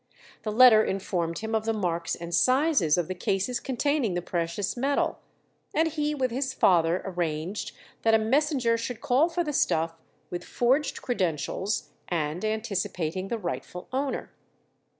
[0.41, 4.75] The letter informed him of the marks and sizes of the cases containing the precious
[4.75, 5.19] metal,
[5.75, 9.93] and he with his father arranged that a messenger should call for the stuff
[10.31, 14.31] with forged credentials, and anticipating the rightful owner.